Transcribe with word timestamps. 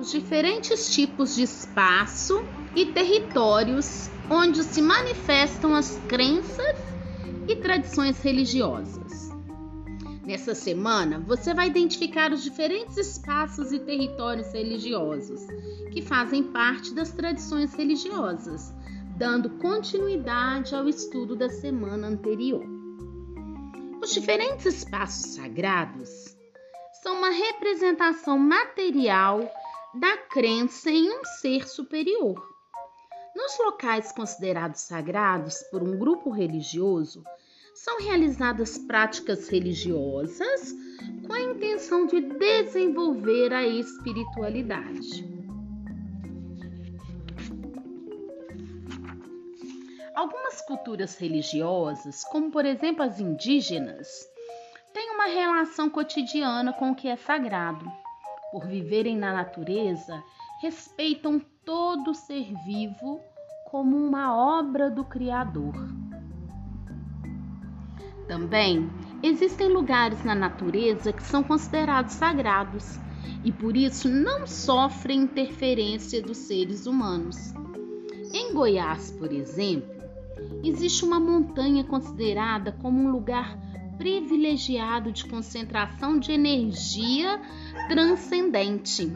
os 0.00 0.10
diferentes 0.10 0.94
tipos 0.94 1.34
de 1.34 1.42
espaço 1.42 2.42
e 2.74 2.86
territórios 2.86 4.08
onde 4.30 4.64
se 4.64 4.80
manifestam 4.80 5.74
as 5.74 6.00
crenças 6.08 6.78
e 7.46 7.54
tradições 7.56 8.18
religiosas. 8.22 9.28
Nessa 10.24 10.54
semana, 10.54 11.18
você 11.20 11.52
vai 11.52 11.66
identificar 11.66 12.32
os 12.32 12.42
diferentes 12.42 12.96
espaços 12.96 13.72
e 13.72 13.78
territórios 13.80 14.50
religiosos 14.54 15.42
que 15.92 16.00
fazem 16.00 16.44
parte 16.44 16.94
das 16.94 17.10
tradições 17.10 17.74
religiosas, 17.74 18.72
dando 19.18 19.50
continuidade 19.58 20.74
ao 20.74 20.88
estudo 20.88 21.36
da 21.36 21.50
semana 21.50 22.06
anterior. 22.06 22.64
Os 24.02 24.14
diferentes 24.14 24.64
espaços 24.64 25.34
sagrados 25.34 26.38
são 27.02 27.18
uma 27.18 27.30
representação 27.30 28.38
material 28.38 29.40
da 29.94 30.16
crença 30.16 30.90
em 30.90 31.10
um 31.10 31.24
ser 31.24 31.68
superior. 31.68 32.40
Nos 33.34 33.58
locais 33.58 34.12
considerados 34.12 34.82
sagrados 34.82 35.62
por 35.70 35.82
um 35.82 35.98
grupo 35.98 36.30
religioso, 36.30 37.24
são 37.74 37.98
realizadas 38.00 38.78
práticas 38.78 39.48
religiosas 39.48 40.74
com 41.26 41.32
a 41.32 41.40
intenção 41.40 42.06
de 42.06 42.20
desenvolver 42.20 43.52
a 43.52 43.66
espiritualidade. 43.66 45.28
Algumas 50.14 50.60
culturas 50.60 51.16
religiosas, 51.16 52.22
como 52.24 52.50
por 52.50 52.64
exemplo 52.64 53.02
as 53.02 53.18
indígenas, 53.18 54.28
têm 54.92 55.10
uma 55.12 55.26
relação 55.26 55.88
cotidiana 55.88 56.72
com 56.72 56.90
o 56.90 56.94
que 56.94 57.08
é 57.08 57.16
sagrado. 57.16 57.90
Por 58.52 58.66
viverem 58.66 59.16
na 59.16 59.32
natureza, 59.32 60.22
respeitam 60.60 61.40
todo 61.64 62.14
ser 62.14 62.52
vivo 62.64 63.20
como 63.70 63.96
uma 63.96 64.34
obra 64.58 64.90
do 64.90 65.04
Criador. 65.04 65.74
Também 68.26 68.90
existem 69.22 69.68
lugares 69.68 70.24
na 70.24 70.34
natureza 70.34 71.12
que 71.12 71.22
são 71.22 71.42
considerados 71.42 72.14
sagrados 72.14 72.98
e 73.44 73.50
por 73.50 73.76
isso 73.76 74.08
não 74.08 74.46
sofrem 74.46 75.22
interferência 75.22 76.22
dos 76.22 76.36
seres 76.36 76.86
humanos. 76.86 77.52
Em 78.32 78.52
Goiás, 78.52 79.10
por 79.12 79.32
exemplo, 79.32 79.90
existe 80.62 81.04
uma 81.04 81.18
montanha 81.18 81.84
considerada 81.84 82.72
como 82.72 83.00
um 83.00 83.10
lugar 83.10 83.58
privilegiado 84.00 85.12
de 85.12 85.26
concentração 85.26 86.18
de 86.18 86.32
energia 86.32 87.38
transcendente. 87.86 89.12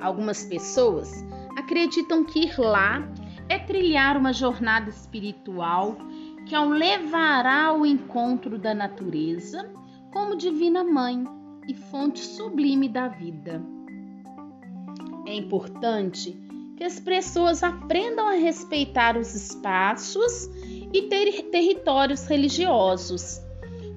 Algumas 0.00 0.44
pessoas 0.44 1.24
acreditam 1.56 2.24
que 2.24 2.40
ir 2.40 2.58
lá 2.58 3.08
é 3.48 3.56
trilhar 3.56 4.16
uma 4.16 4.32
jornada 4.32 4.90
espiritual 4.90 5.96
que 6.44 6.56
ao 6.56 6.68
levará 6.68 7.66
ao 7.66 7.86
encontro 7.86 8.58
da 8.58 8.74
natureza 8.74 9.70
como 10.12 10.36
divina 10.36 10.82
mãe 10.82 11.22
e 11.68 11.74
fonte 11.74 12.18
sublime 12.18 12.88
da 12.88 13.06
vida. 13.06 13.64
É 15.24 15.34
importante 15.36 16.36
que 16.76 16.82
as 16.82 16.98
pessoas 16.98 17.62
aprendam 17.62 18.28
a 18.28 18.32
respeitar 18.32 19.16
os 19.16 19.36
espaços 19.36 20.50
e 20.92 21.02
ter 21.02 21.44
territórios 21.44 22.26
religiosos 22.26 23.45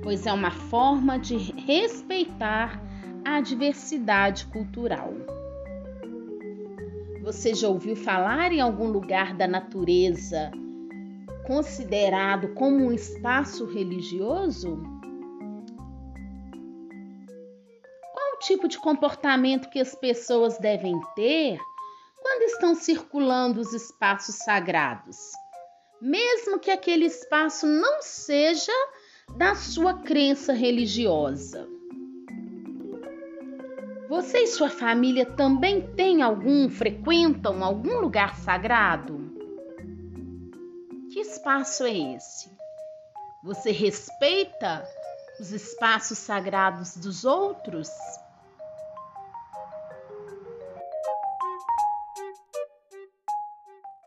pois 0.02 0.26
é 0.26 0.34
uma 0.34 0.52
forma 0.52 1.20
de 1.20 1.36
respeitar 1.36 2.82
a 3.26 3.42
diversidade 3.42 4.46
cultural. 4.46 5.14
Você 7.22 7.54
já 7.54 7.68
ouviu 7.68 7.96
falar 7.96 8.52
em 8.52 8.62
algum 8.62 8.88
lugar 8.88 9.36
da 9.36 9.48
natureza 9.48 10.52
considerado 11.46 12.54
como 12.54 12.86
um 12.86 12.92
espaço 12.92 13.66
religioso? 13.66 14.82
Qual 18.14 18.40
tipo 18.40 18.68
de 18.68 18.78
comportamento 18.78 19.70
que 19.70 19.80
as 19.80 19.96
pessoas 19.96 20.60
devem 20.60 20.94
ter 21.16 21.60
quando 22.22 22.44
estão 22.44 22.76
circulando 22.76 23.60
os 23.60 23.74
espaços 23.74 24.36
sagrados? 24.36 25.18
Mesmo 26.00 26.60
que 26.60 26.72
aquele 26.72 27.06
espaço 27.06 27.66
não 27.66 28.02
seja 28.02 28.72
da 29.36 29.56
sua 29.56 29.94
crença 29.94 30.54
religiosa. 30.54 31.68
Você 34.10 34.40
e 34.40 34.48
sua 34.48 34.70
família 34.70 35.26
também 35.26 35.82
têm 35.96 36.22
algum, 36.22 36.68
frequentam 36.68 37.64
algum 37.64 38.00
lugar 38.00 38.36
sagrado? 38.36 39.30
Que 41.12 41.20
espaço 41.20 41.84
é 41.84 42.16
esse? 42.16 42.50
Você 43.44 43.72
respeita 43.72 44.84
os 45.40 45.52
espaços 45.52 46.18
sagrados 46.18 46.98
dos 46.98 47.24
outros? 47.24 47.90